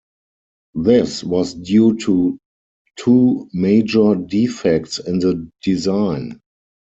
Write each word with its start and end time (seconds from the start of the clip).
This 0.73 1.23
was 1.23 1.53
due 1.53 1.95
to 2.05 2.39
two 2.95 3.47
major 3.53 4.15
defects 4.15 4.97
in 4.97 5.19
the 5.19 5.47
design. 5.61 6.41